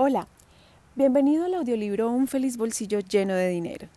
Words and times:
Hola, 0.00 0.28
bienvenido 0.94 1.46
al 1.46 1.54
audiolibro 1.54 2.08
Un 2.08 2.28
feliz 2.28 2.56
bolsillo 2.56 3.00
lleno 3.00 3.34
de 3.34 3.48
dinero. 3.48 3.88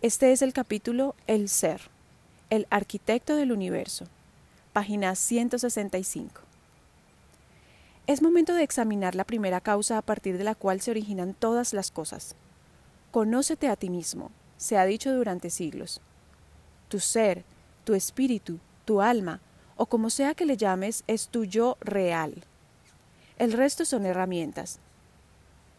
Este 0.00 0.32
es 0.32 0.40
el 0.40 0.54
capítulo 0.54 1.14
El 1.26 1.50
ser, 1.50 1.82
el 2.48 2.66
arquitecto 2.70 3.36
del 3.36 3.52
universo, 3.52 4.06
página 4.72 5.14
165. 5.14 6.40
Es 8.06 8.22
momento 8.22 8.54
de 8.54 8.62
examinar 8.62 9.14
la 9.14 9.24
primera 9.24 9.60
causa 9.60 9.98
a 9.98 10.02
partir 10.02 10.38
de 10.38 10.44
la 10.44 10.54
cual 10.54 10.80
se 10.80 10.92
originan 10.92 11.34
todas 11.34 11.74
las 11.74 11.90
cosas. 11.90 12.34
Conócete 13.10 13.68
a 13.68 13.76
ti 13.76 13.90
mismo, 13.90 14.30
se 14.56 14.78
ha 14.78 14.86
dicho 14.86 15.14
durante 15.14 15.50
siglos. 15.50 16.00
Tu 16.88 16.98
ser, 16.98 17.44
tu 17.84 17.92
espíritu, 17.92 18.58
tu 18.86 19.02
alma, 19.02 19.42
o 19.76 19.84
como 19.84 20.08
sea 20.08 20.34
que 20.34 20.46
le 20.46 20.56
llames, 20.56 21.04
es 21.06 21.28
tu 21.28 21.44
yo 21.44 21.76
real. 21.82 22.42
El 23.36 23.52
resto 23.52 23.84
son 23.84 24.06
herramientas, 24.06 24.80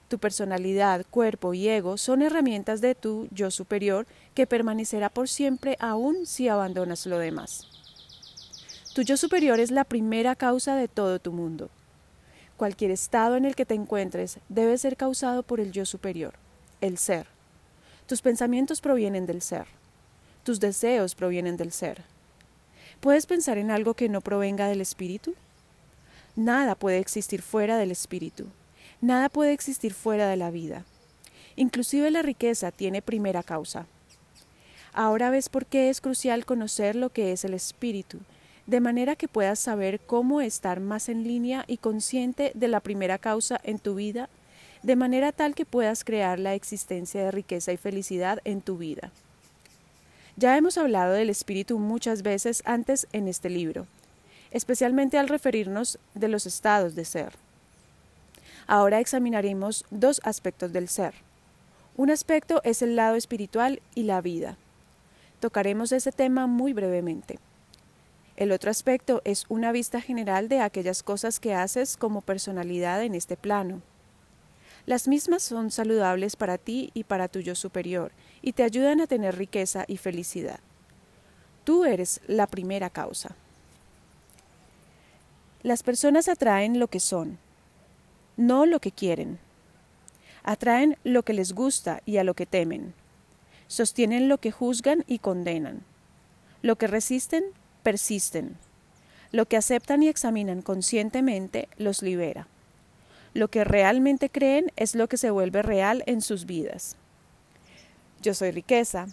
tu 0.08 0.20
personalidad, 0.20 1.06
cuerpo 1.10 1.54
y 1.54 1.68
ego 1.68 1.98
son 1.98 2.21
herramientas 2.21 2.82
de 2.82 2.96
tu 2.96 3.28
yo 3.32 3.50
superior 3.52 4.06
que 4.34 4.46
permanecerá 4.46 5.10
por 5.10 5.28
siempre 5.28 5.78
aún 5.79 6.25
si 6.25 6.48
abandonas 6.48 7.06
lo 7.06 7.18
demás. 7.18 7.68
Tu 8.93 9.02
yo 9.02 9.18
superior 9.18 9.60
es 9.60 9.71
la 9.71 9.84
primera 9.84 10.36
causa 10.36 10.76
de 10.76 10.88
todo 10.88 11.20
tu 11.20 11.32
mundo. 11.32 11.70
Cualquier 12.56 12.92
estado 12.92 13.36
en 13.36 13.46
el 13.46 13.56
que 13.56 13.65
te 13.65 13.74
encuentres 13.74 14.39
debe 14.48 14.78
ser 14.78 14.96
causado 14.96 15.43
por 15.43 15.60
el 15.60 15.71
yo 15.71 15.86
superior, 15.86 16.36
el 16.82 16.98
ser. 16.98 17.28
Tus 18.07 18.21
pensamientos 18.21 18.82
provienen 18.82 19.26
del 19.26 19.42
ser. 19.42 19.68
Tus 20.43 20.60
deseos 20.60 21.15
provienen 21.15 21.57
del 21.57 21.71
ser. 21.71 22.04
¿Puedes 23.00 23.26
pensar 23.26 23.57
en 23.57 23.71
algo 23.71 23.96
que 23.96 24.07
no 24.07 24.21
provenga 24.21 24.68
del 24.68 24.79
espíritu? 24.79 25.34
Nada 26.36 26.76
puede 26.76 27.00
existir 27.00 27.42
fuera 27.42 27.78
del 27.78 27.92
espíritu. 27.92 28.46
Nada 29.05 29.29
puede 29.29 29.54
existir 29.54 29.93
fuera 29.93 30.27
de 30.27 30.36
la 30.36 30.50
vida. 30.50 30.83
Inclusive 31.55 32.09
la 32.09 32.23
riqueza 32.23 32.72
tiene 32.72 33.03
primera 33.03 33.44
causa. 33.44 33.86
Ahora 34.94 35.30
ves 35.30 35.47
por 35.47 35.67
qué 35.67 35.92
es 35.92 36.02
crucial 36.02 36.44
conocer 36.44 36.95
lo 36.95 37.12
que 37.12 37.31
es 37.31 37.45
el 37.45 37.53
espíritu, 37.53 38.17
de 38.66 38.80
manera 38.80 39.16
que 39.16 39.28
puedas 39.28 39.59
saber 39.59 40.00
cómo 40.00 40.42
estar 40.42 40.80
más 40.80 41.08
en 41.08 41.23
línea 41.23 41.66
y 41.67 41.78
consciente 41.78 42.52
de 42.56 42.67
la 42.67 42.80
primera 42.80 43.20
causa 43.20 43.62
en 43.64 43.78
tu 43.78 43.94
vida, 43.94 44.28
de 44.81 44.95
manera 44.95 45.31
tal 45.31 45.53
que 45.53 45.66
puedas 45.66 46.03
crear 46.03 46.40
la 46.40 46.56
existencia 46.56 47.25
de 47.25 47.30
riqueza 47.30 47.73
y 47.73 47.78
felicidad 47.78 48.40
en 48.44 48.59
tu 48.59 48.80
vida. 48.80 49.12
Ya 50.36 50.58
hemos 50.58 50.80
hablado 50.80 51.14
del 51.14 51.30
espíritu 51.30 51.78
muchas 51.78 52.23
veces 52.23 52.64
antes 52.66 53.06
en 53.14 53.28
este 53.28 53.52
libro, 53.52 53.86
especialmente 54.50 55.19
al 55.19 55.30
referirnos 55.30 56.00
de 56.16 56.28
los 56.28 56.47
estados 56.47 56.95
de 56.95 57.06
ser. 57.06 57.45
Ahora 58.68 59.00
examinaremos 59.00 59.86
dos 59.92 60.22
aspectos 60.24 60.74
del 60.74 60.88
ser. 60.88 61.14
Un 61.98 62.10
aspecto 62.10 62.62
es 62.64 62.82
el 62.82 62.96
lado 62.96 63.16
espiritual 63.16 63.82
y 63.94 64.04
la 64.04 64.22
vida. 64.22 64.58
Tocaremos 65.40 65.92
ese 65.92 66.12
tema 66.12 66.48
muy 66.48 66.74
brevemente. 66.74 67.40
El 68.36 68.52
otro 68.52 68.72
aspecto 68.72 69.22
es 69.24 69.46
una 69.48 69.72
vista 69.72 70.02
general 70.02 70.50
de 70.50 70.60
aquellas 70.60 71.04
cosas 71.04 71.40
que 71.40 71.54
haces 71.54 71.96
como 71.96 72.22
personalidad 72.22 73.02
en 73.04 73.16
este 73.16 73.38
plano. 73.38 73.82
Las 74.86 75.08
mismas 75.08 75.42
son 75.42 75.72
saludables 75.72 76.36
para 76.36 76.58
ti 76.58 76.92
y 76.94 77.06
para 77.06 77.28
tu 77.28 77.40
yo 77.40 77.56
superior 77.56 78.12
y 78.42 78.54
te 78.54 78.64
ayudan 78.64 79.00
a 79.00 79.08
tener 79.08 79.38
riqueza 79.38 79.86
y 79.88 79.98
felicidad. 79.98 80.60
Tú 81.64 81.86
eres 81.86 82.22
la 82.28 82.46
primera 82.46 82.90
causa. 82.90 83.36
Las 85.64 85.82
personas 85.82 86.28
atraen 86.28 86.78
lo 86.78 86.88
que 86.88 87.00
son, 87.00 87.40
no 88.38 88.66
lo 88.66 88.80
que 88.80 88.91
quieren. 88.91 89.39
Atraen 90.44 90.97
lo 91.03 91.23
que 91.23 91.33
les 91.33 91.53
gusta 91.53 92.02
y 92.05 92.17
a 92.17 92.23
lo 92.23 92.33
que 92.33 92.45
temen. 92.45 92.94
Sostienen 93.67 94.30
lo 94.30 94.38
que 94.38 94.52
juzgan 94.52 95.03
y 95.08 95.19
condenan. 95.19 95.83
Lo 96.61 96.75
que 96.75 96.88
resisten, 96.88 97.44
persisten. 97.84 98.57
Lo 99.31 99.47
que 99.47 99.57
aceptan 99.57 100.03
y 100.03 100.07
examinan 100.07 100.62
conscientemente 100.62 101.68
los 101.78 102.01
libera. 102.01 102.47
Lo 103.34 103.50
que 103.50 103.63
realmente 103.63 104.29
creen 104.29 104.72
es 104.75 104.95
lo 104.95 105.07
que 105.07 105.18
se 105.18 105.31
vuelve 105.31 105.62
real 105.62 106.03
en 106.06 106.22
sus 106.22 106.45
vidas. 106.45 106.95
Yo 108.22 108.34
soy 108.34 108.51
riqueza, 108.51 109.07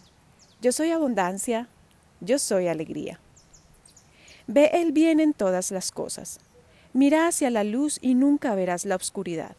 yo 0.61 0.71
soy 0.71 0.91
abundancia, 0.91 1.69
yo 2.21 2.39
soy 2.39 2.69
alegría. 2.69 3.19
Ve 4.47 4.71
el 4.75 4.93
bien 4.93 5.19
en 5.19 5.33
todas 5.33 5.71
las 5.71 5.91
cosas 5.91 6.39
Mira 6.95 7.27
hacia 7.27 7.51
la 7.51 7.65
luz 7.65 7.99
y 8.03 8.15
nunca 8.15 8.55
verás 8.55 8.85
la 8.85 8.97
oscuridad. 8.97 9.57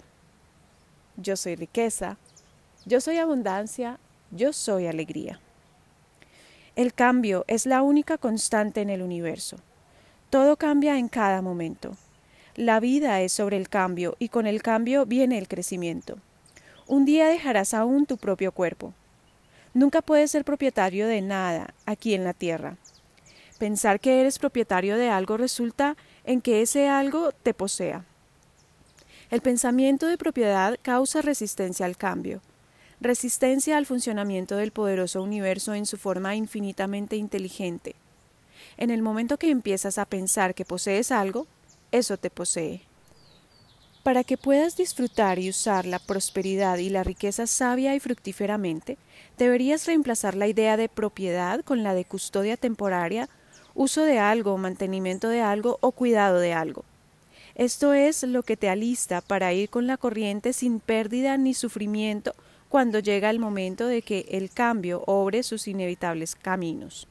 Yo 1.18 1.36
soy 1.36 1.56
riqueza, 1.56 2.18
yo 2.86 3.02
soy 3.02 3.18
abundancia, 3.18 4.00
yo 4.32 4.54
soy 4.54 4.88
alegría. 4.88 5.40
El 6.76 6.94
cambio 6.94 7.44
es 7.48 7.66
la 7.66 7.82
única 7.82 8.18
constante 8.18 8.82
en 8.82 8.90
el 8.90 9.02
universo. 9.02 9.58
Todo 10.30 10.58
cambia 10.58 10.98
en 10.98 11.08
cada 11.08 11.42
momento. 11.42 11.96
La 12.56 12.80
vida 12.80 13.22
es 13.22 13.32
sobre 13.32 13.58
el 13.58 13.70
cambio 13.70 14.16
y 14.20 14.30
con 14.30 14.46
el 14.46 14.62
cambio 14.62 15.06
viene 15.06 15.38
el 15.38 15.48
crecimiento. 15.48 16.18
Un 16.88 17.06
día 17.06 17.28
dejarás 17.28 17.74
aún 17.74 18.06
tu 18.06 18.18
propio 18.18 18.52
cuerpo. 18.52 18.94
Nunca 19.74 20.04
puedes 20.04 20.30
ser 20.30 20.44
propietario 20.46 21.08
de 21.08 21.22
nada 21.22 21.74
aquí 21.86 22.14
en 22.14 22.24
la 22.24 22.34
tierra. 22.34 22.78
Pensar 23.58 24.00
que 24.00 24.22
eres 24.22 24.38
propietario 24.38 24.98
de 24.98 25.10
algo 25.10 25.38
resulta 25.38 25.96
en 26.26 26.42
que 26.42 26.62
ese 26.62 26.88
algo 26.88 27.32
te 27.32 27.54
posea. 27.54 28.06
El 29.30 29.42
pensamiento 29.42 30.08
de 30.08 30.18
propiedad 30.18 30.78
causa 30.82 31.22
resistencia 31.22 31.86
al 31.86 31.98
cambio, 31.98 32.42
resistencia 33.02 33.78
al 33.78 33.86
funcionamiento 33.86 34.56
del 34.56 34.72
poderoso 34.72 35.22
universo 35.22 35.74
en 35.74 35.86
su 35.86 35.98
forma 35.98 36.36
infinitamente 36.36 37.16
inteligente. 37.16 37.96
En 38.78 38.90
el 38.90 39.02
momento 39.02 39.38
que 39.38 39.50
empiezas 39.50 39.98
a 39.98 40.06
pensar 40.06 40.56
que 40.56 40.66
posees 40.66 41.12
algo, 41.12 41.48
eso 41.92 42.18
te 42.18 42.30
posee. 42.30 42.82
Para 44.04 44.24
que 44.24 44.38
puedas 44.38 44.76
disfrutar 44.76 45.40
y 45.40 45.50
usar 45.50 45.86
la 45.86 46.00
prosperidad 46.00 46.78
y 46.78 46.90
la 46.90 47.04
riqueza 47.04 47.48
sabia 47.48 47.96
y 47.96 48.00
fructíferamente, 48.00 48.98
deberías 49.38 49.86
reemplazar 49.86 50.36
la 50.36 50.48
idea 50.48 50.76
de 50.76 50.90
propiedad 50.90 51.62
con 51.62 51.84
la 51.84 51.94
de 51.94 52.04
custodia 52.04 52.58
temporaria 52.58 53.30
uso 53.76 54.04
de 54.04 54.20
algo, 54.20 54.58
mantenimiento 54.58 55.30
de 55.30 55.42
algo 55.42 55.78
o 55.82 55.92
cuidado 55.92 56.40
de 56.40 56.54
algo. 56.54 56.86
Esto 57.56 57.94
es 57.94 58.24
lo 58.24 58.44
que 58.44 58.58
te 58.58 58.70
alista 58.70 59.22
para 59.22 59.54
ir 59.54 59.70
con 59.70 59.86
la 59.86 59.98
corriente 59.98 60.54
sin 60.54 60.80
pérdida 60.80 61.38
ni 61.38 61.54
sufrimiento 61.54 62.34
cuando 62.70 62.98
llega 62.98 63.30
el 63.30 63.38
momento 63.38 63.86
de 63.86 64.02
que 64.02 64.26
el 64.32 64.50
cambio 64.50 65.04
obre 65.06 65.44
sus 65.44 65.68
inevitables 65.68 66.36
caminos. 66.36 67.08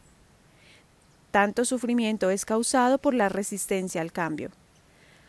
Tanto 1.31 1.65
sufrimiento 1.65 2.31
es 2.31 2.45
causado 2.45 2.99
por 2.99 3.15
la 3.15 3.29
resistencia 3.29 4.01
al 4.01 4.11
cambio. 4.11 4.51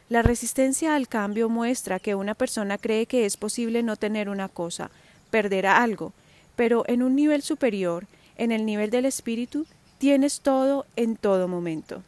La 0.09 0.21
resistencia 0.21 0.95
al 0.95 1.07
cambio 1.07 1.47
muestra 1.50 2.00
que 2.00 2.15
una 2.15 2.33
persona 2.33 2.77
cree 2.77 3.05
que 3.05 3.25
es 3.25 3.38
posible 3.38 3.83
no 3.83 3.95
tener 3.95 4.27
una 4.27 4.50
cosa, 4.50 4.89
perder 5.29 5.67
algo, 5.67 6.13
pero 6.55 6.83
en 6.88 7.03
un 7.03 7.15
nivel 7.15 7.41
superior, 7.41 8.05
en 8.35 8.51
el 8.51 8.65
nivel 8.65 8.89
del 8.89 9.05
espíritu, 9.05 9.65
Tienes 10.03 10.41
todo 10.41 10.86
en 10.97 11.16
todo 11.16 11.47
momento. 11.47 12.03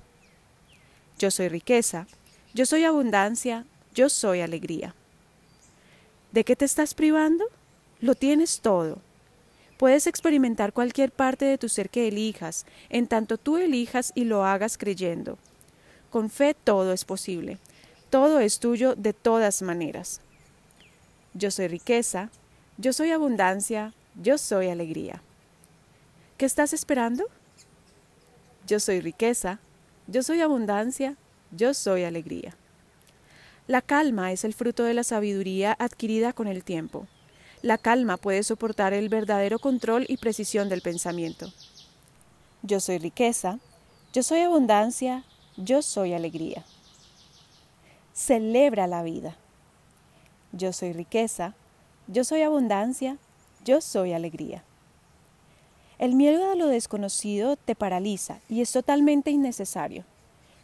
Yo 1.18 1.32
soy 1.32 1.48
riqueza, 1.48 2.08
yo 2.54 2.66
soy 2.66 2.84
abundancia, 2.84 3.64
yo 3.94 4.10
soy 4.10 4.42
alegría. 4.42 4.94
¿De 6.34 6.44
qué 6.44 6.58
te 6.58 6.66
estás 6.66 6.94
privando? 6.94 7.46
Lo 8.02 8.14
tienes 8.14 8.60
todo. 8.60 8.98
Puedes 9.78 10.08
experimentar 10.08 10.74
cualquier 10.74 11.10
parte 11.10 11.46
de 11.46 11.58
tu 11.58 11.70
ser 11.70 11.90
que 11.90 12.10
elijas, 12.10 12.66
en 12.90 13.08
tanto 13.08 13.38
tú 13.38 13.56
elijas 13.56 14.12
y 14.14 14.26
lo 14.26 14.44
hagas 14.44 14.78
creyendo. 14.78 15.38
Con 16.10 16.30
fe 16.30 16.54
todo 16.54 16.92
es 16.92 17.06
posible. 17.06 17.60
Todo 18.10 18.42
es 18.42 18.60
tuyo 18.60 18.96
de 18.96 19.14
todas 19.14 19.62
maneras. 19.62 20.20
Yo 21.34 21.50
soy 21.50 21.70
riqueza, 21.70 22.30
yo 22.78 22.92
soy 22.92 23.12
abundancia, 23.12 23.94
yo 24.22 24.38
soy 24.38 24.68
alegría. 24.68 25.22
¿Qué 26.38 26.46
estás 26.46 26.74
esperando? 26.74 27.30
Yo 28.68 28.80
soy 28.80 29.00
riqueza, 29.00 29.60
yo 30.08 30.24
soy 30.24 30.42
abundancia, 30.42 31.18
yo 31.52 31.74
soy 31.74 32.04
alegría. 32.04 32.56
La 33.68 33.82
calma 33.82 34.32
es 34.32 34.44
el 34.44 34.54
fruto 34.54 34.84
de 34.84 34.94
la 34.94 35.04
sabiduría 35.04 35.76
adquirida 35.78 36.34
con 36.34 36.48
el 36.48 36.64
tiempo. 36.64 37.08
La 37.62 37.78
calma 37.78 38.18
puede 38.18 38.44
soportar 38.44 38.94
el 38.94 39.10
verdadero 39.10 39.60
control 39.60 40.06
y 40.08 40.18
precisión 40.18 40.68
del 40.70 40.82
pensamiento. 40.82 41.52
Yo 42.64 42.80
soy 42.80 42.98
riqueza, 42.98 43.60
yo 44.14 44.24
soy 44.24 44.42
abundancia, 44.42 45.24
yo 45.58 45.82
soy 45.82 46.14
alegría. 46.14 46.66
Celebra 48.14 48.88
la 48.88 49.04
vida. 49.04 49.36
Yo 50.52 50.74
soy 50.74 50.94
riqueza, 50.94 51.54
yo 52.08 52.24
soy 52.24 52.42
abundancia, 52.42 53.18
yo 53.64 53.82
soy 53.82 54.14
alegría. 54.14 54.64
El 55.98 56.16
miedo 56.16 56.52
a 56.52 56.56
lo 56.56 56.68
desconocido 56.68 57.56
te 57.56 57.74
paraliza 57.74 58.40
y 58.50 58.62
es 58.62 58.72
totalmente 58.72 59.32
innecesario. 59.32 60.04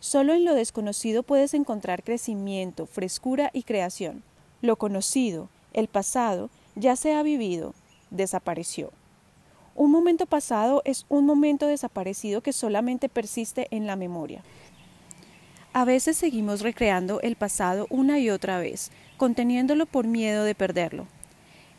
Solo 0.01 0.33
en 0.33 0.43
lo 0.43 0.55
desconocido 0.55 1.23
puedes 1.23 1.53
encontrar 1.53 2.03
crecimiento, 2.03 2.85
frescura 2.85 3.49
y 3.53 3.63
creación. 3.63 4.23
Lo 4.61 4.75
conocido, 4.75 5.47
el 5.73 5.87
pasado, 5.87 6.49
ya 6.75 6.95
se 6.95 7.13
ha 7.13 7.23
vivido, 7.23 7.73
desapareció. 8.09 8.91
Un 9.73 9.89
momento 9.91 10.25
pasado 10.25 10.81
es 10.83 11.05
un 11.07 11.25
momento 11.25 11.65
desaparecido 11.65 12.41
que 12.41 12.51
solamente 12.51 13.07
persiste 13.07 13.67
en 13.71 13.87
la 13.87 13.95
memoria. 13.95 14.43
A 15.71 15.85
veces 15.85 16.17
seguimos 16.17 16.59
recreando 16.59 17.21
el 17.21 17.37
pasado 17.37 17.87
una 17.89 18.19
y 18.19 18.29
otra 18.29 18.59
vez, 18.59 18.91
conteniéndolo 19.15 19.85
por 19.85 20.07
miedo 20.07 20.43
de 20.43 20.55
perderlo. 20.55 21.07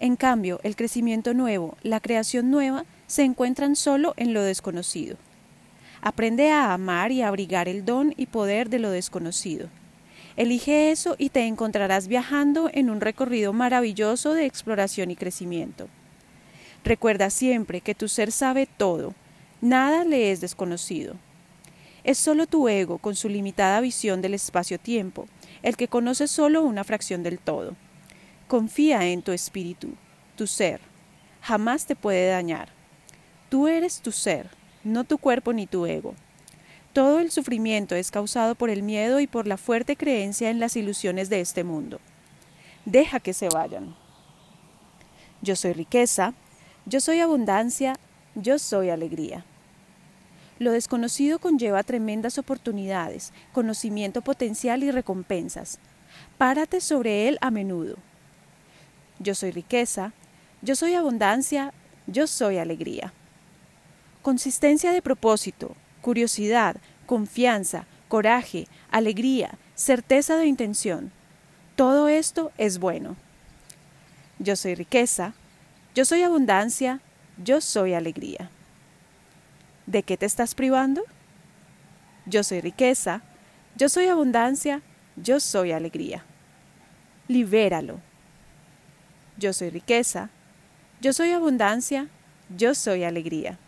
En 0.01 0.17
cambio, 0.17 0.59
el 0.63 0.75
crecimiento 0.75 1.35
nuevo, 1.35 1.77
la 1.83 2.01
creación 2.01 2.51
nueva, 2.51 2.87
se 3.13 3.25
encuentran 3.25 3.77
solo 3.77 4.15
en 4.17 4.33
lo 4.33 4.43
desconocido. 4.43 5.19
Aprende 6.01 6.51
a 6.51 6.73
amar 6.73 7.13
y 7.13 7.21
abrigar 7.21 7.69
el 7.69 7.85
don 7.85 8.15
y 8.17 8.25
poder 8.25 8.71
de 8.71 8.79
lo 8.79 8.91
desconocido. 8.91 9.69
Elige 10.35 10.91
eso 10.91 11.15
y 11.19 11.29
te 11.29 11.47
encontrarás 11.47 12.09
viajando 12.09 12.71
en 12.73 12.89
un 12.89 13.03
recorrido 13.03 13.53
maravilloso 13.53 14.33
de 14.33 14.47
exploración 14.47 15.11
y 15.11 15.17
crecimiento. 15.17 15.89
Recuerda 16.85 17.29
siempre 17.29 17.83
que 17.83 17.95
tu 17.95 18.09
ser 18.09 18.33
sabe 18.33 18.67
todo, 18.67 19.13
nada 19.61 20.05
le 20.05 20.33
es 20.33 20.41
desconocido. 20.41 21.17
Es 22.05 22.17
solo 22.17 22.47
tu 22.47 22.67
ego, 22.67 22.97
con 22.97 23.15
su 23.15 23.29
limitada 23.29 23.83
visión 23.83 24.23
del 24.23 24.33
espacio-tiempo, 24.33 25.29
el 25.63 25.77
que 25.77 25.87
conoce 25.87 26.29
solo 26.29 26.63
una 26.63 26.83
fracción 26.83 27.23
del 27.23 27.39
todo. 27.39 27.77
Confía 28.49 29.07
en 29.07 29.21
tu 29.21 29.33
espíritu, 29.33 29.97
tu 30.35 30.47
ser. 30.47 30.81
Jamás 31.43 31.85
te 31.85 31.95
puede 31.95 32.31
dañar. 32.31 32.81
Tú 33.53 33.69
eres 33.69 34.01
tu 34.01 34.13
ser, 34.13 34.49
no 34.83 35.05
tu 35.05 35.19
cuerpo 35.19 35.53
ni 35.53 35.67
tu 35.67 35.85
ego. 35.85 36.15
Todo 36.95 37.19
el 37.19 37.31
sufrimiento 37.31 37.95
es 37.95 38.11
causado 38.11 38.55
por 38.55 38.71
el 38.71 38.83
miedo 38.83 39.21
y 39.21 39.27
por 39.27 39.47
la 39.47 39.59
fuerte 39.59 39.95
creencia 39.95 40.49
en 40.49 40.59
las 40.59 40.75
ilusiones 40.75 41.29
de 41.29 41.43
este 41.43 41.63
mundo. 41.63 42.01
Deja 42.87 43.21
que 43.21 43.35
se 43.35 43.51
vayan. 43.51 43.95
Yo 45.43 45.55
soy 45.55 45.75
riqueza, 45.75 46.33
yo 46.87 47.03
soy 47.03 47.21
abundancia, 47.21 47.99
yo 48.35 48.59
soy 48.59 48.89
alegría. 48.89 49.45
Lo 50.59 50.73
desconocido 50.73 51.39
conlleva 51.39 51.83
tremendas 51.83 52.39
oportunidades, 52.39 53.35
conocimiento 53.53 54.23
potencial 54.23 54.83
y 54.83 54.91
recompensas. 54.91 55.79
Párate 56.39 56.81
sobre 56.81 57.29
él 57.29 57.37
a 57.43 57.51
menudo. 57.51 57.97
Yo 59.19 59.35
soy 59.35 59.51
riqueza, 59.51 60.15
yo 60.63 60.75
soy 60.75 60.95
abundancia, 60.95 61.75
yo 62.07 62.27
soy 62.27 62.57
alegría. 62.57 63.13
Consistencia 64.23 64.93
de 64.93 65.03
propósito, 65.03 65.75
curiosidad, 66.01 66.77
confianza, 67.07 67.87
coraje, 68.07 68.69
alegría, 68.89 69.59
certeza 69.75 70.37
de 70.37 70.47
intención. 70.47 71.11
Todo 71.75 72.07
esto 72.07 72.53
es 72.57 72.79
bueno. 72.79 73.17
Yo 74.39 74.55
soy 74.55 74.77
riqueza, 74.77 75.35
yo 75.97 76.05
soy 76.05 76.23
abundancia, 76.23 77.01
yo 77.43 77.61
soy 77.61 77.95
alegría. 77.95 78.49
¿De 79.87 80.05
qué 80.05 80.17
te 80.17 80.27
estás 80.27 80.55
privando? 80.55 81.03
Yo 82.25 82.45
soy 82.45 82.61
riqueza, 82.61 83.23
yo 83.75 83.89
soy 83.89 84.07
abundancia, 84.07 84.83
yo 85.17 85.41
soy 85.41 85.73
alegría. 85.73 86.25
Libéralo. 87.27 87.99
Yo 89.37 89.53
soy 89.53 89.71
riqueza, 89.71 90.31
yo 91.01 91.13
soy 91.13 91.33
abundancia, 91.33 92.07
yo 92.57 92.77
soy 92.77 93.03
alegría. 93.03 93.59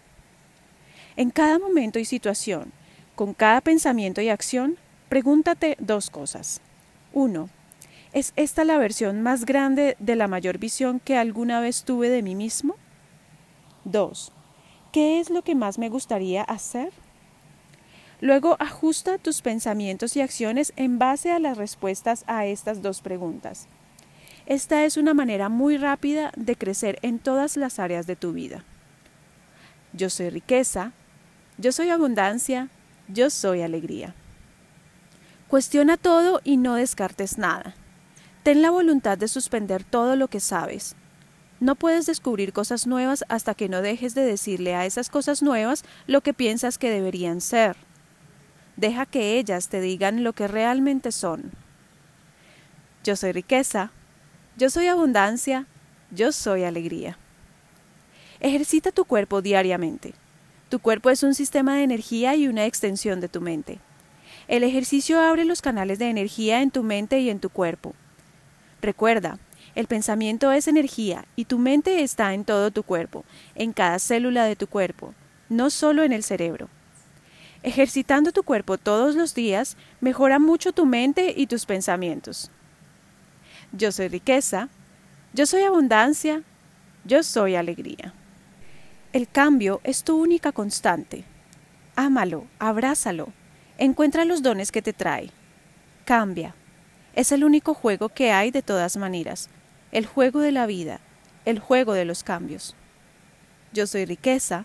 En 1.16 1.30
cada 1.30 1.58
momento 1.58 1.98
y 1.98 2.04
situación, 2.04 2.72
con 3.14 3.34
cada 3.34 3.60
pensamiento 3.60 4.20
y 4.20 4.28
acción, 4.28 4.76
pregúntate 5.08 5.76
dos 5.78 6.10
cosas. 6.10 6.60
Uno, 7.12 7.48
¿es 8.12 8.32
esta 8.34 8.64
la 8.64 8.78
versión 8.78 9.22
más 9.22 9.44
grande 9.44 9.96
de 10.00 10.16
la 10.16 10.26
mayor 10.26 10.58
visión 10.58 10.98
que 10.98 11.16
alguna 11.16 11.60
vez 11.60 11.84
tuve 11.84 12.08
de 12.08 12.22
mí 12.22 12.34
mismo? 12.34 12.74
Dos, 13.84 14.32
¿qué 14.90 15.20
es 15.20 15.30
lo 15.30 15.42
que 15.42 15.54
más 15.54 15.78
me 15.78 15.88
gustaría 15.88 16.42
hacer? 16.42 16.92
Luego 18.20 18.56
ajusta 18.58 19.18
tus 19.18 19.40
pensamientos 19.42 20.16
y 20.16 20.20
acciones 20.20 20.72
en 20.74 20.98
base 20.98 21.30
a 21.30 21.38
las 21.38 21.56
respuestas 21.56 22.24
a 22.26 22.46
estas 22.46 22.82
dos 22.82 23.02
preguntas. 23.02 23.68
Esta 24.46 24.84
es 24.84 24.96
una 24.96 25.14
manera 25.14 25.48
muy 25.48 25.76
rápida 25.76 26.32
de 26.36 26.56
crecer 26.56 26.98
en 27.02 27.20
todas 27.20 27.56
las 27.56 27.78
áreas 27.78 28.06
de 28.06 28.16
tu 28.16 28.32
vida. 28.32 28.64
Yo 29.92 30.10
soy 30.10 30.30
riqueza, 30.30 30.92
yo 31.58 31.72
soy 31.72 31.90
abundancia, 31.90 32.68
yo 33.08 33.30
soy 33.30 33.62
alegría. 33.62 34.14
Cuestiona 35.48 35.96
todo 35.96 36.40
y 36.42 36.56
no 36.56 36.74
descartes 36.74 37.38
nada. 37.38 37.74
Ten 38.42 38.60
la 38.60 38.70
voluntad 38.70 39.16
de 39.16 39.28
suspender 39.28 39.84
todo 39.84 40.16
lo 40.16 40.28
que 40.28 40.40
sabes. 40.40 40.96
No 41.60 41.76
puedes 41.76 42.06
descubrir 42.06 42.52
cosas 42.52 42.86
nuevas 42.86 43.24
hasta 43.28 43.54
que 43.54 43.68
no 43.68 43.80
dejes 43.80 44.14
de 44.14 44.22
decirle 44.22 44.74
a 44.74 44.84
esas 44.84 45.08
cosas 45.08 45.42
nuevas 45.42 45.84
lo 46.06 46.20
que 46.20 46.34
piensas 46.34 46.76
que 46.76 46.90
deberían 46.90 47.40
ser. 47.40 47.76
Deja 48.76 49.06
que 49.06 49.38
ellas 49.38 49.68
te 49.68 49.80
digan 49.80 50.24
lo 50.24 50.32
que 50.32 50.48
realmente 50.48 51.12
son. 51.12 51.52
Yo 53.04 53.14
soy 53.16 53.32
riqueza, 53.32 53.92
yo 54.56 54.70
soy 54.70 54.88
abundancia, 54.88 55.66
yo 56.10 56.32
soy 56.32 56.64
alegría. 56.64 57.16
Ejercita 58.40 58.90
tu 58.90 59.04
cuerpo 59.04 59.40
diariamente. 59.40 60.14
Tu 60.74 60.80
cuerpo 60.80 61.08
es 61.10 61.22
un 61.22 61.36
sistema 61.36 61.76
de 61.76 61.84
energía 61.84 62.34
y 62.34 62.48
una 62.48 62.66
extensión 62.66 63.20
de 63.20 63.28
tu 63.28 63.40
mente. 63.40 63.78
El 64.48 64.64
ejercicio 64.64 65.20
abre 65.20 65.44
los 65.44 65.62
canales 65.62 66.00
de 66.00 66.10
energía 66.10 66.62
en 66.62 66.72
tu 66.72 66.82
mente 66.82 67.20
y 67.20 67.30
en 67.30 67.38
tu 67.38 67.48
cuerpo. 67.48 67.94
Recuerda, 68.82 69.38
el 69.76 69.86
pensamiento 69.86 70.50
es 70.50 70.66
energía 70.66 71.26
y 71.36 71.44
tu 71.44 71.60
mente 71.60 72.02
está 72.02 72.34
en 72.34 72.44
todo 72.44 72.72
tu 72.72 72.82
cuerpo, 72.82 73.24
en 73.54 73.72
cada 73.72 74.00
célula 74.00 74.46
de 74.46 74.56
tu 74.56 74.66
cuerpo, 74.66 75.14
no 75.48 75.70
solo 75.70 76.02
en 76.02 76.12
el 76.12 76.24
cerebro. 76.24 76.68
Ejercitando 77.62 78.32
tu 78.32 78.42
cuerpo 78.42 78.76
todos 78.76 79.14
los 79.14 79.32
días 79.32 79.76
mejora 80.00 80.40
mucho 80.40 80.72
tu 80.72 80.86
mente 80.86 81.34
y 81.36 81.46
tus 81.46 81.66
pensamientos. 81.66 82.50
Yo 83.70 83.92
soy 83.92 84.08
riqueza, 84.08 84.68
yo 85.34 85.46
soy 85.46 85.62
abundancia, 85.62 86.42
yo 87.04 87.22
soy 87.22 87.54
alegría. 87.54 88.12
El 89.14 89.28
cambio 89.28 89.80
es 89.84 90.02
tu 90.02 90.20
única 90.20 90.50
constante. 90.50 91.22
Ámalo, 91.94 92.48
abrázalo, 92.58 93.28
encuentra 93.78 94.24
los 94.24 94.42
dones 94.42 94.72
que 94.72 94.82
te 94.82 94.92
trae. 94.92 95.30
Cambia. 96.04 96.56
Es 97.14 97.30
el 97.30 97.44
único 97.44 97.74
juego 97.74 98.08
que 98.08 98.32
hay 98.32 98.50
de 98.50 98.60
todas 98.60 98.96
maneras, 98.96 99.50
el 99.92 100.04
juego 100.04 100.40
de 100.40 100.50
la 100.50 100.66
vida, 100.66 100.98
el 101.44 101.60
juego 101.60 101.92
de 101.92 102.04
los 102.04 102.24
cambios. 102.24 102.74
Yo 103.72 103.86
soy 103.86 104.04
riqueza, 104.04 104.64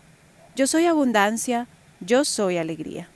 yo 0.55 0.65
soy 0.65 0.88
abundancia, 0.88 1.67
yo 2.00 2.25
soy 2.25 2.57
alegría. 2.57 3.07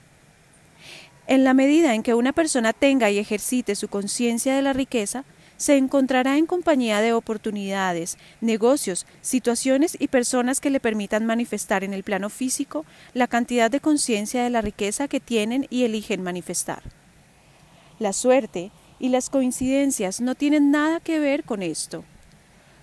En 1.25 1.43
la 1.43 1.55
medida 1.55 1.95
en 1.95 2.03
que 2.03 2.13
una 2.13 2.33
persona 2.33 2.73
tenga 2.73 3.09
y 3.09 3.17
ejercite 3.17 3.73
su 3.73 3.87
conciencia 3.87 4.55
de 4.55 4.61
la 4.61 4.73
riqueza, 4.73 5.23
se 5.57 5.77
encontrará 5.77 6.37
en 6.37 6.45
compañía 6.45 7.01
de 7.01 7.13
oportunidades, 7.13 8.17
negocios, 8.41 9.05
situaciones 9.21 9.95
y 9.99 10.07
personas 10.07 10.59
que 10.59 10.69
le 10.69 10.79
permitan 10.79 11.25
manifestar 11.25 11.83
en 11.83 11.93
el 11.93 12.03
plano 12.03 12.29
físico 12.29 12.85
la 13.13 13.27
cantidad 13.27 13.71
de 13.71 13.79
conciencia 13.79 14.43
de 14.43 14.49
la 14.49 14.61
riqueza 14.61 15.07
que 15.07 15.19
tienen 15.19 15.67
y 15.69 15.83
eligen 15.83 16.23
manifestar. 16.23 16.83
La 17.99 18.13
suerte 18.13 18.71
y 18.99 19.09
las 19.09 19.29
coincidencias 19.29 20.21
no 20.21 20.35
tienen 20.35 20.71
nada 20.71 20.99
que 20.99 21.19
ver 21.19 21.43
con 21.43 21.61
esto. 21.61 22.03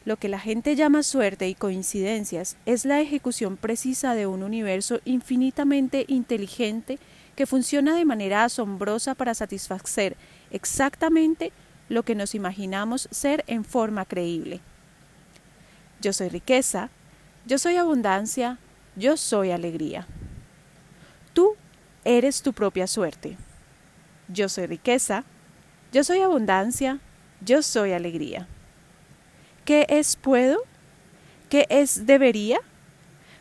Lo 0.04 0.16
que 0.16 0.28
la 0.28 0.38
gente 0.38 0.76
llama 0.76 1.02
suerte 1.02 1.48
y 1.48 1.54
coincidencias 1.54 2.56
es 2.64 2.84
la 2.84 3.00
ejecución 3.00 3.56
precisa 3.56 4.14
de 4.14 4.26
un 4.26 4.42
universo 4.42 5.00
infinitamente 5.04 6.06
inteligente 6.08 6.98
que 7.36 7.46
funciona 7.46 7.94
de 7.94 8.04
manera 8.04 8.44
asombrosa 8.44 9.14
para 9.14 9.34
satisfacer 9.34 10.16
exactamente 10.50 11.52
lo 11.90 12.04
que 12.04 12.14
nos 12.14 12.34
imaginamos 12.34 13.08
ser 13.10 13.44
en 13.48 13.64
forma 13.64 14.06
creíble. 14.06 14.60
Yo 16.00 16.14
soy 16.14 16.30
riqueza, 16.30 16.88
yo 17.44 17.58
soy 17.58 17.76
abundancia, 17.76 18.58
yo 18.96 19.16
soy 19.16 19.50
alegría. 19.50 20.06
Tú 21.34 21.56
eres 22.04 22.42
tu 22.42 22.52
propia 22.52 22.86
suerte. 22.86 23.36
Yo 24.28 24.48
soy 24.48 24.66
riqueza, 24.66 25.24
yo 25.92 26.04
soy 26.04 26.20
abundancia, 26.20 27.00
yo 27.44 27.60
soy 27.60 27.92
alegría. 27.92 28.46
¿Qué 29.64 29.84
es 29.88 30.14
puedo? 30.14 30.58
¿Qué 31.48 31.66
es 31.70 32.06
debería? 32.06 32.60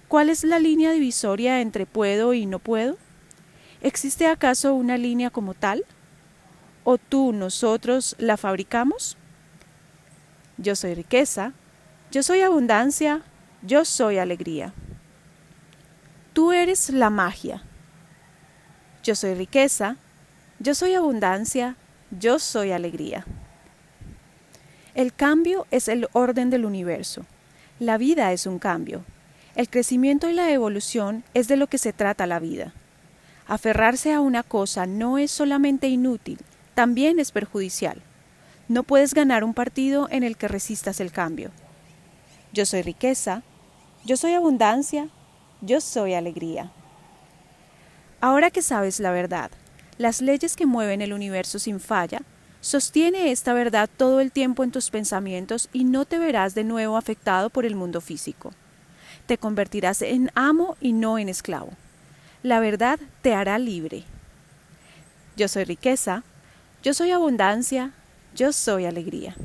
¿Cuál 0.08 0.30
es 0.30 0.44
la 0.44 0.58
línea 0.58 0.92
divisoria 0.92 1.62
entre 1.62 1.86
puedo 1.86 2.34
y 2.34 2.48
no 2.48 2.58
puedo? 2.58 2.98
¿Existe 3.82 4.26
acaso 4.26 4.74
una 4.74 4.98
línea 4.98 5.30
como 5.30 5.54
tal? 5.54 5.86
O 6.84 6.98
tú, 6.98 7.34
nosotros 7.34 8.16
la 8.20 8.38
fabricamos? 8.38 9.18
Yo 10.58 10.76
soy 10.76 10.94
riqueza, 10.94 11.54
yo 12.12 12.24
soy 12.24 12.42
abundancia, 12.42 13.22
yo 13.62 13.86
soy 13.86 14.18
alegría. 14.18 14.74
Tú 16.34 16.52
eres 16.52 16.90
la 16.90 17.10
magia. 17.10 17.62
Yo 19.04 19.16
soy 19.16 19.34
riqueza, 19.34 19.98
yo 20.60 20.76
soy 20.76 20.94
abundancia, 20.94 21.76
yo 22.12 22.40
soy 22.40 22.72
alegría. 22.72 23.26
El 24.96 25.14
cambio 25.14 25.68
es 25.72 25.88
el 25.88 26.08
orden 26.14 26.50
del 26.50 26.66
universo. 26.66 27.26
La 27.80 27.98
vida 27.98 28.34
es 28.34 28.46
un 28.46 28.60
cambio. 28.60 29.06
El 29.56 29.70
crecimiento 29.70 30.30
y 30.30 30.34
la 30.34 30.52
evolución 30.52 31.24
es 31.34 31.48
de 31.48 31.58
lo 31.58 31.68
que 31.68 31.78
se 31.78 31.94
trata 31.94 32.28
la 32.28 32.40
vida. 32.40 32.74
Aferrarse 33.48 34.14
a 34.14 34.20
una 34.20 34.44
cosa 34.44 34.86
no 34.86 35.18
es 35.18 35.32
solamente 35.32 35.88
inútil, 35.88 36.40
también 36.80 37.20
es 37.20 37.34
perjudicial. 37.34 38.02
No 38.70 38.84
puedes 38.84 39.14
ganar 39.14 39.44
un 39.44 39.54
partido 39.54 40.08
en 40.12 40.24
el 40.24 40.38
que 40.38 40.48
resistas 40.48 41.02
el 41.02 41.12
cambio. 41.12 41.52
Yo 42.54 42.66
soy 42.66 42.84
riqueza, 42.84 43.44
yo 44.06 44.16
soy 44.16 44.32
abundancia, 44.32 45.10
yo 45.60 45.82
soy 45.82 46.14
alegría. 46.14 46.72
Ahora 48.22 48.50
que 48.50 48.62
sabes 48.62 49.02
la 49.02 49.12
verdad, 49.12 49.52
las 49.98 50.22
leyes 50.22 50.56
que 50.56 50.66
mueven 50.66 51.02
el 51.02 51.12
universo 51.12 51.60
sin 51.60 51.82
falla, 51.82 52.22
sostiene 52.62 53.32
esta 53.32 53.52
verdad 53.52 53.90
todo 53.98 54.22
el 54.22 54.32
tiempo 54.32 54.64
en 54.64 54.72
tus 54.72 54.90
pensamientos 54.90 55.68
y 55.74 55.84
no 55.84 56.06
te 56.06 56.18
verás 56.18 56.56
de 56.56 56.64
nuevo 56.64 56.96
afectado 56.96 57.50
por 57.50 57.66
el 57.66 57.76
mundo 57.76 58.00
físico. 58.00 58.54
Te 59.26 59.38
convertirás 59.38 60.02
en 60.02 60.32
amo 60.34 60.78
y 60.80 60.94
no 60.94 61.20
en 61.20 61.28
esclavo. 61.28 61.72
La 62.42 62.62
verdad 62.62 63.02
te 63.22 63.36
hará 63.36 63.60
libre. 63.60 64.06
Yo 65.36 65.50
soy 65.50 65.66
riqueza, 65.66 66.24
yo 66.84 66.94
soy 66.94 67.12
abundancia, 67.12 67.92
yo 68.36 68.54
soy 68.54 68.86
alegría. 68.86 69.36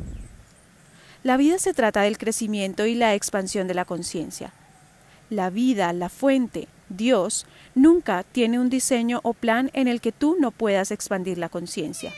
La 1.25 1.37
vida 1.37 1.59
se 1.59 1.75
trata 1.75 2.03
del 2.03 2.19
crecimiento 2.19 2.87
y 2.87 2.95
la 2.95 3.15
expansión 3.15 3.67
de 3.67 3.75
la 3.75 3.85
conciencia. 3.85 4.53
La 5.31 5.51
vida, 5.51 5.93
la 5.93 6.11
fuente, 6.11 6.69
Dios, 6.91 7.47
nunca 7.75 8.23
tiene 8.23 8.61
un 8.61 8.69
diseño 8.69 9.21
o 9.23 9.33
plan 9.33 9.71
en 9.73 9.89
el 9.89 10.01
que 10.01 10.13
tú 10.13 10.37
no 10.39 10.51
puedas 10.51 10.91
expandir 10.91 11.39
la 11.39 11.49
conciencia. 11.49 12.13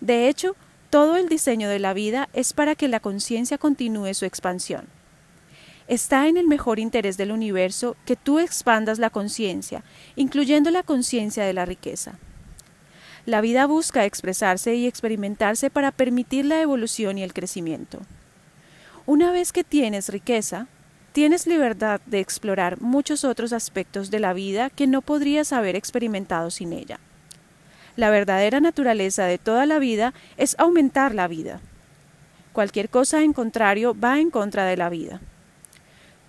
De 0.00 0.28
hecho, 0.28 0.56
todo 0.90 1.16
el 1.16 1.28
diseño 1.28 1.68
de 1.68 1.78
la 1.78 1.92
vida 1.92 2.28
es 2.32 2.52
para 2.52 2.74
que 2.74 2.88
la 2.88 3.00
conciencia 3.00 3.58
continúe 3.58 4.14
su 4.14 4.24
expansión. 4.24 4.86
Está 5.88 6.26
en 6.26 6.36
el 6.36 6.48
mejor 6.48 6.80
interés 6.80 7.16
del 7.16 7.30
universo 7.30 7.96
que 8.06 8.16
tú 8.16 8.40
expandas 8.40 8.98
la 8.98 9.10
conciencia, 9.10 9.84
incluyendo 10.16 10.70
la 10.70 10.82
conciencia 10.82 11.44
de 11.44 11.52
la 11.52 11.64
riqueza. 11.64 12.18
La 13.26 13.40
vida 13.40 13.66
busca 13.66 14.04
expresarse 14.04 14.76
y 14.76 14.86
experimentarse 14.86 15.68
para 15.68 15.90
permitir 15.90 16.44
la 16.44 16.60
evolución 16.60 17.18
y 17.18 17.24
el 17.24 17.34
crecimiento. 17.34 17.98
Una 19.04 19.32
vez 19.32 19.52
que 19.52 19.64
tienes 19.64 20.10
riqueza, 20.10 20.68
tienes 21.10 21.48
libertad 21.48 22.00
de 22.06 22.20
explorar 22.20 22.80
muchos 22.80 23.24
otros 23.24 23.52
aspectos 23.52 24.12
de 24.12 24.20
la 24.20 24.32
vida 24.32 24.70
que 24.70 24.86
no 24.86 25.02
podrías 25.02 25.52
haber 25.52 25.74
experimentado 25.74 26.52
sin 26.52 26.72
ella. 26.72 27.00
La 27.96 28.10
verdadera 28.10 28.60
naturaleza 28.60 29.24
de 29.24 29.38
toda 29.38 29.66
la 29.66 29.80
vida 29.80 30.14
es 30.36 30.54
aumentar 30.60 31.12
la 31.12 31.26
vida. 31.26 31.58
Cualquier 32.52 32.90
cosa 32.90 33.24
en 33.24 33.32
contrario 33.32 33.92
va 33.98 34.20
en 34.20 34.30
contra 34.30 34.66
de 34.66 34.76
la 34.76 34.88
vida. 34.88 35.20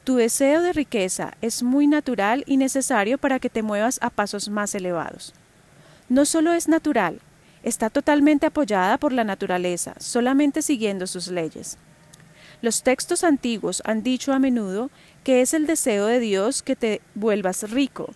Tu 0.04 0.16
deseo 0.16 0.63
de 0.63 0.74
riqueza 0.74 1.36
es 1.44 1.62
muy 1.62 1.86
natural 1.86 2.44
y 2.48 2.58
necesario 2.58 3.20
para 3.20 3.38
que 3.38 3.51
te 3.51 3.62
muevas 3.62 4.00
a 4.01 4.10
pasos 4.10 4.50
más 4.50 4.74
elevados 4.74 5.36
no 6.10 6.26
solo 6.26 6.54
es 6.54 6.68
natural, 6.68 7.20
está 7.64 7.90
totalmente 7.90 8.46
apoyada 8.46 8.98
por 8.98 9.12
la 9.12 9.24
naturaleza, 9.24 9.94
solamente 10.00 10.62
siguiendo 10.62 11.08
sus 11.08 11.28
leyes. 11.28 11.78
Los 12.62 12.82
textos 12.82 13.24
antiguos 13.24 13.82
han 13.86 14.04
dicho 14.04 14.34
a 14.34 14.40
menudo 14.40 14.90
que 15.24 15.42
es 15.42 15.54
el 15.54 15.68
deseo 15.68 16.06
de 16.06 16.20
Dios 16.20 16.62
que 16.64 16.76
te 16.76 17.02
vuelvas 17.14 17.70
rico, 17.70 18.14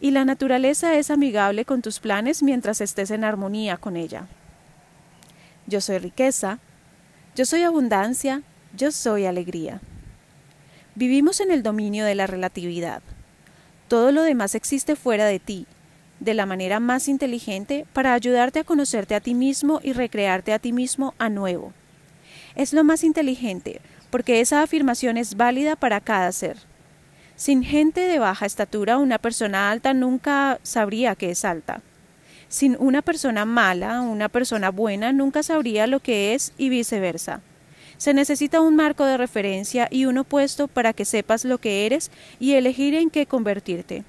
y 0.00 0.12
la 0.12 0.24
naturaleza 0.24 0.94
es 0.94 1.10
amigable 1.10 1.64
con 1.64 1.82
tus 1.82 2.00
planes 2.00 2.42
mientras 2.42 2.80
estés 2.80 3.10
en 3.10 3.24
armonía 3.24 3.76
con 3.76 3.96
ella. 3.96 4.26
Yo 5.66 5.80
soy 5.80 5.98
riqueza, 5.98 6.58
yo 7.34 7.44
soy 7.44 7.62
abundancia, 7.62 8.42
yo 8.76 8.90
soy 8.92 9.26
alegría. 9.26 9.80
Vivimos 10.94 11.40
en 11.40 11.50
el 11.50 11.62
dominio 11.62 12.04
de 12.04 12.14
la 12.14 12.26
relatividad. 12.26 13.02
Todo 13.88 14.12
lo 14.12 14.22
demás 14.22 14.54
existe 14.54 14.96
fuera 14.96 15.26
de 15.26 15.38
ti, 15.38 15.66
de 16.22 16.34
la 16.34 16.46
manera 16.46 16.80
más 16.80 17.08
inteligente 17.08 17.84
para 17.92 18.14
ayudarte 18.14 18.60
a 18.60 18.64
conocerte 18.64 19.14
a 19.14 19.20
ti 19.20 19.34
mismo 19.34 19.80
y 19.82 19.92
recrearte 19.92 20.52
a 20.52 20.58
ti 20.58 20.72
mismo 20.72 21.14
a 21.18 21.28
nuevo. 21.28 21.72
Es 22.54 22.72
lo 22.72 22.84
más 22.84 23.02
inteligente, 23.02 23.80
porque 24.10 24.40
esa 24.40 24.62
afirmación 24.62 25.16
es 25.16 25.36
válida 25.36 25.74
para 25.74 26.00
cada 26.00 26.30
ser. 26.32 26.58
Sin 27.34 27.64
gente 27.64 28.02
de 28.02 28.18
baja 28.18 28.46
estatura, 28.46 28.98
una 28.98 29.18
persona 29.18 29.70
alta 29.70 29.94
nunca 29.94 30.60
sabría 30.62 31.16
que 31.16 31.30
es 31.30 31.44
alta. 31.44 31.82
Sin 32.48 32.76
una 32.78 33.02
persona 33.02 33.44
mala, 33.44 34.02
una 34.02 34.28
persona 34.28 34.70
buena 34.70 35.12
nunca 35.12 35.42
sabría 35.42 35.86
lo 35.86 36.00
que 36.00 36.34
es 36.34 36.52
y 36.58 36.68
viceversa. 36.68 37.40
Se 37.96 38.14
necesita 38.14 38.60
un 38.60 38.76
marco 38.76 39.06
de 39.06 39.16
referencia 39.16 39.88
y 39.90 40.04
un 40.04 40.18
opuesto 40.18 40.68
para 40.68 40.92
que 40.92 41.04
sepas 41.04 41.44
lo 41.44 41.58
que 41.58 41.86
eres 41.86 42.10
y 42.38 42.52
elegir 42.52 42.94
en 42.94 43.10
qué 43.10 43.26
convertirte. 43.26 44.04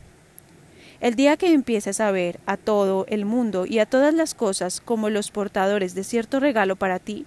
El 1.03 1.15
día 1.15 1.35
que 1.35 1.51
empieces 1.51 1.99
a 1.99 2.11
ver 2.11 2.39
a 2.45 2.55
todo 2.55 3.05
el 3.09 3.25
mundo 3.25 3.65
y 3.65 3.79
a 3.79 3.85
todas 3.85 4.13
las 4.13 4.33
cosas 4.33 4.79
como 4.79 5.09
los 5.09 5.31
portadores 5.31 5.95
de 5.95 6.05
cierto 6.05 6.39
regalo 6.39 6.77
para 6.77 6.97
ti, 6.97 7.25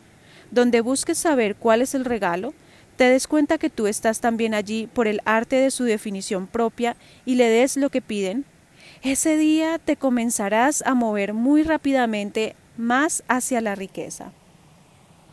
donde 0.51 0.81
busques 0.81 1.19
saber 1.19 1.57
cuál 1.57 1.83
es 1.83 1.95
el 1.95 2.07
regalo, 2.07 2.55
te 2.97 3.05
des 3.05 3.27
cuenta 3.27 3.59
que 3.59 3.69
tú 3.69 3.87
estás 3.87 4.21
también 4.21 4.55
allí 4.55 4.87
por 4.87 5.07
el 5.07 5.21
arte 5.27 5.57
de 5.57 5.71
su 5.71 5.85
definición 5.85 6.47
propia 6.47 6.97
y 7.27 7.35
le 7.35 7.51
des 7.51 7.77
lo 7.77 7.91
que 7.91 8.01
piden, 8.01 8.47
ese 9.03 9.37
día 9.37 9.79
te 9.79 9.97
comenzarás 9.97 10.81
a 10.87 10.95
mover 10.95 11.35
muy 11.35 11.63
rápidamente 11.63 12.57
más 12.79 13.25
hacia 13.29 13.61
la 13.61 13.75
riqueza. 13.75 14.33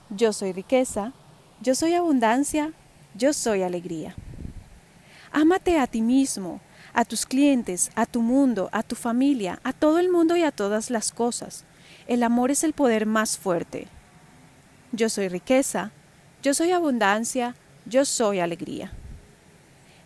Yo 0.10 0.34
soy 0.34 0.52
riqueza, 0.52 1.14
yo 1.62 1.76
soy 1.76 1.94
abundancia, 1.94 2.74
yo 3.16 3.32
soy 3.32 3.62
alegría. 3.62 4.18
Ámate 5.32 5.80
a 5.80 5.88
ti 5.88 6.02
mismo, 6.02 6.60
a 6.94 7.06
tus 7.06 7.26
clientes, 7.26 7.92
a 7.96 8.06
tu 8.06 8.22
mundo, 8.22 8.70
a 8.72 8.84
tu 8.84 8.96
familia, 8.96 9.60
a 9.64 9.74
todo 9.74 10.00
el 10.00 10.10
mundo 10.10 10.38
y 10.38 10.44
a 10.44 10.52
todas 10.52 10.90
las 10.90 11.12
cosas. 11.12 11.66
El 12.08 12.24
amor 12.24 12.52
es 12.52 12.64
el 12.64 12.74
poder 12.74 13.06
más 13.06 13.38
fuerte. 13.38 13.88
Yo 14.92 15.10
soy 15.10 15.28
riqueza, 15.28 15.92
yo 16.44 16.54
soy 16.54 16.72
abundancia, 16.72 17.56
yo 17.86 18.06
soy 18.06 18.40
alegría. 18.40 18.92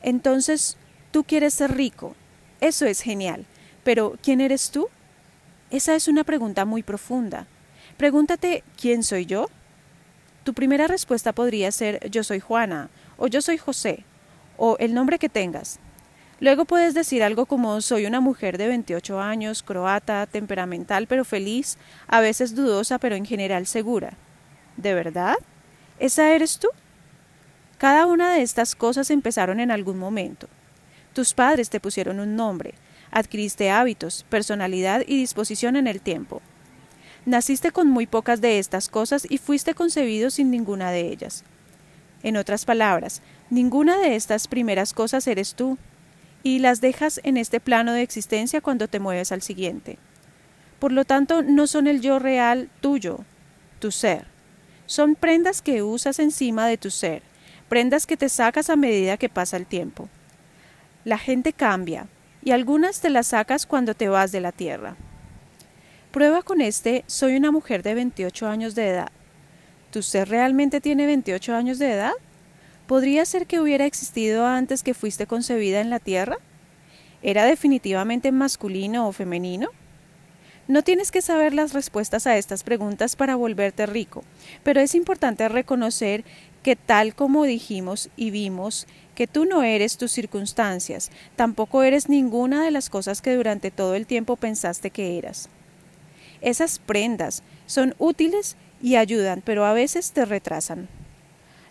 Entonces, 0.02 0.78
tú 1.12 1.24
quieres 1.24 1.54
ser 1.54 1.76
rico. 1.76 2.16
Eso 2.62 2.86
es 2.86 3.02
genial. 3.02 3.46
Pero, 3.84 4.18
¿quién 4.22 4.42
eres 4.42 4.72
tú? 4.72 4.88
Esa 5.70 5.96
es 5.96 6.08
una 6.08 6.24
pregunta 6.24 6.66
muy 6.66 6.84
profunda. 6.84 7.48
Pregúntate, 7.98 8.64
¿quién 8.80 9.04
soy 9.04 9.26
yo? 9.26 9.50
Tu 10.44 10.54
primera 10.54 10.88
respuesta 10.88 11.34
podría 11.34 11.72
ser 11.72 12.10
yo 12.10 12.24
soy 12.24 12.40
Juana, 12.40 12.90
o 13.18 13.28
yo 13.28 13.42
soy 13.42 13.58
José, 13.58 14.06
o 14.56 14.78
el 14.80 14.94
nombre 14.94 15.20
que 15.20 15.28
tengas. 15.28 15.80
Luego 16.40 16.66
puedes 16.66 16.94
decir 16.94 17.24
algo 17.24 17.48
como 17.48 17.82
soy 17.82 18.06
una 18.06 18.20
mujer 18.20 18.58
de 18.58 18.68
28 18.68 19.20
años, 19.20 19.64
croata, 19.64 20.28
temperamental 20.28 21.08
pero 21.08 21.26
feliz, 21.26 21.78
a 22.08 22.22
veces 22.22 22.56
dudosa 22.56 23.00
pero 23.00 23.16
en 23.16 23.26
general 23.26 23.66
segura. 23.66 24.14
¿De 24.76 24.94
verdad? 24.94 25.36
¿Esa 26.00 26.32
eres 26.32 26.60
tú? 26.60 26.68
Cada 27.80 28.06
una 28.06 28.34
de 28.34 28.44
estas 28.44 28.76
cosas 28.76 29.10
empezaron 29.10 29.60
en 29.60 29.72
algún 29.72 29.98
momento. 29.98 30.48
Tus 31.14 31.34
padres 31.34 31.72
te 31.72 31.80
pusieron 31.80 32.20
un 32.20 32.36
nombre, 32.36 32.76
adquiriste 33.10 33.72
hábitos, 33.72 34.24
personalidad 34.30 35.02
y 35.08 35.18
disposición 35.18 35.76
en 35.76 35.88
el 35.88 36.02
tiempo. 36.02 36.42
Naciste 37.26 37.72
con 37.72 37.90
muy 37.90 38.06
pocas 38.06 38.42
de 38.42 38.60
estas 38.60 38.90
cosas 38.90 39.26
y 39.30 39.40
fuiste 39.40 39.74
concebido 39.74 40.30
sin 40.30 40.52
ninguna 40.52 40.92
de 40.92 41.10
ellas. 41.12 41.44
En 42.22 42.38
otras 42.38 42.66
palabras, 42.66 43.22
ninguna 43.50 43.98
de 43.98 44.16
estas 44.16 44.48
primeras 44.48 44.94
cosas 44.94 45.28
eres 45.28 45.56
tú, 45.56 45.78
y 46.44 46.60
las 46.60 46.82
dejas 46.82 47.20
en 47.24 47.38
este 47.38 47.60
plano 47.60 47.94
de 47.94 48.02
existencia 48.02 48.62
cuando 48.62 48.88
te 48.88 49.00
mueves 49.00 49.32
al 49.32 49.42
siguiente. 49.42 49.98
Por 50.80 50.92
lo 50.92 51.06
tanto, 51.06 51.42
no 51.42 51.68
son 51.68 51.88
el 51.88 52.02
yo 52.02 52.20
real 52.20 52.70
tuyo, 52.82 53.20
tu 53.80 53.92
ser. 53.92 54.26
Son 54.86 55.16
prendas 55.16 55.62
que 55.62 55.84
usas 55.84 56.20
encima 56.20 56.68
de 56.68 56.78
tu 56.78 56.92
ser, 56.92 57.22
prendas 57.68 58.06
que 58.06 58.18
te 58.18 58.30
sacas 58.30 58.70
a 58.70 58.76
medida 58.76 59.18
que 59.18 59.30
pasa 59.30 59.58
el 59.58 59.66
tiempo. 59.66 60.08
La 61.04 61.18
gente 61.18 61.54
cambia, 61.54 62.08
y 62.44 62.52
algunas 62.52 63.02
te 63.02 63.10
las 63.10 63.28
sacas 63.28 63.66
cuando 63.66 63.94
te 63.94 64.08
vas 64.08 64.32
de 64.32 64.40
la 64.40 64.52
tierra. 64.52 64.96
Prueba 66.12 66.42
con 66.42 66.62
este, 66.62 67.04
soy 67.06 67.36
una 67.36 67.52
mujer 67.52 67.84
de 67.84 67.94
28 67.94 68.48
años 68.48 68.74
de 68.74 68.88
edad. 68.88 69.12
¿Tu 69.92 70.02
ser 70.02 70.30
realmente 70.30 70.80
tiene 70.80 71.06
28 71.06 71.56
años 71.56 71.80
de 71.80 71.92
edad? 71.92 72.14
¿Podría 72.88 73.26
ser 73.26 73.48
que 73.48 73.60
hubiera 73.60 73.86
existido 73.86 74.46
antes 74.46 74.82
que 74.82 74.94
fuiste 74.94 75.28
concebida 75.28 75.82
en 75.82 75.90
la 75.90 76.00
Tierra? 76.00 76.38
¿Era 77.22 77.46
definitivamente 77.46 78.32
masculino 78.32 79.10
o 79.10 79.12
femenino? 79.12 79.70
No 80.70 80.84
tienes 80.84 81.12
que 81.12 81.22
saber 81.22 81.54
las 81.54 81.74
respuestas 81.74 82.28
a 82.28 82.38
estas 82.38 82.64
preguntas 82.64 83.18
para 83.18 83.36
volverte 83.36 83.86
rico, 83.88 84.24
pero 84.64 84.80
es 84.80 84.96
importante 84.96 85.50
reconocer 85.50 86.24
que 86.64 86.78
tal 86.78 87.14
como 87.14 87.44
dijimos 87.44 88.10
y 88.16 88.32
vimos, 88.32 88.88
que 89.16 89.28
tú 89.28 89.44
no 89.44 89.64
eres 89.64 89.98
tus 89.98 90.14
circunstancias, 90.14 91.12
tampoco 91.36 91.84
eres 91.84 92.08
ninguna 92.08 92.64
de 92.64 92.72
las 92.72 92.90
cosas 92.90 93.22
que 93.22 93.36
durante 93.36 93.70
todo 93.70 93.96
el 93.96 94.06
tiempo 94.06 94.38
pensaste 94.38 94.92
que 94.92 95.18
eras. 95.18 95.50
Esas 96.40 96.80
prendas 96.80 97.44
son 97.66 97.96
útiles 97.98 98.56
y 98.82 98.96
ayudan, 98.96 99.42
pero 99.44 99.66
a 99.66 99.74
veces 99.74 100.12
te 100.14 100.24
retrasan. 100.24 100.88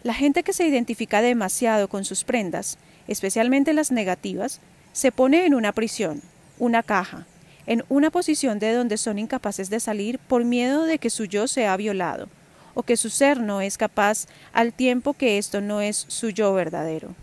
La 0.07 0.15
gente 0.15 0.45
que 0.45 0.53
se 0.53 0.65
identifica 0.65 1.21
demasiado 1.21 1.89
con 1.89 2.05
sus 2.05 2.23
prendas, 2.23 2.79
especialmente 3.09 3.73
las 3.73 3.91
negativas, 3.91 4.61
se 4.93 5.11
pone 5.11 5.47
en 5.47 5.53
una 5.53 5.73
prisión, 5.73 6.23
una 6.61 6.85
caja, 6.85 7.27
en 7.67 7.83
una 7.89 8.11
posición 8.13 8.61
de 8.61 8.73
donde 8.73 8.99
son 8.99 9.19
incapaces 9.19 9.69
de 9.69 9.81
salir 9.81 10.21
por 10.21 10.45
miedo 10.45 10.85
de 10.85 11.01
que 11.01 11.11
su 11.11 11.25
yo 11.25 11.49
sea 11.49 11.77
violado, 11.77 12.29
o 12.75 12.85
que 12.85 12.97
su 12.97 13.11
ser 13.11 13.41
no 13.41 13.61
es 13.61 13.77
capaz 13.77 14.29
al 14.53 14.73
tiempo 14.73 15.13
que 15.13 15.39
esto 15.39 15.61
no 15.61 15.81
es 15.81 16.05
su 16.07 16.31
yo 16.31 16.55
verdadero. 16.55 17.17